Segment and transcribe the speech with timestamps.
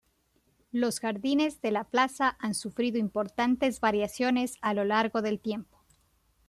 [0.71, 5.77] Los jardines de la plaza han sufrido importantes variaciones a lo largo del tiempo.